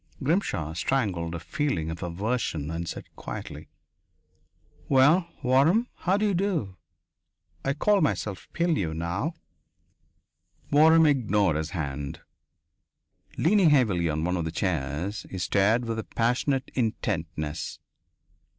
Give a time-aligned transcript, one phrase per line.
[0.23, 3.69] Grimshaw strangled a feeling of aversion and said quietly:
[4.89, 5.89] "Well, Waram.
[5.93, 6.75] How d'you do?
[7.63, 9.35] I call myself Pilleux now."
[10.71, 12.21] Waram ignored his hand.
[13.37, 17.77] Leaning heavily on one of the chairs, he stared with a passionate intentness.